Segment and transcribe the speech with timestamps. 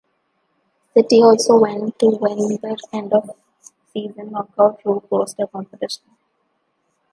[0.95, 3.29] City also went on to win the end of
[3.93, 6.05] season knockout Roope Rooster competition.